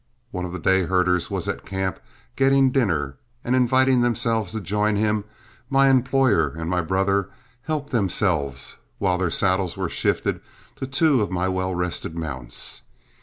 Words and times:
One 0.31 0.45
of 0.45 0.51
the 0.51 0.57
dayherders 0.59 1.29
was 1.29 1.47
at 1.47 1.63
camp 1.63 1.99
getting 2.35 2.71
dinner, 2.71 3.17
and 3.43 3.55
inviting 3.55 4.01
themselves 4.01 4.51
to 4.51 4.59
join 4.59 4.95
him, 4.95 5.25
my 5.69 5.91
employer 5.91 6.47
and 6.49 6.67
my 6.71 6.81
brother 6.81 7.29
helped 7.61 7.91
themselves 7.91 8.77
while 8.97 9.19
their 9.19 9.29
saddles 9.29 9.77
were 9.77 9.89
shifted 9.89 10.41
to 10.77 10.87
two 10.87 11.21
of 11.21 11.29
my 11.29 11.47
well 11.49 11.75
rested 11.75 12.15
mounts. 12.15 12.81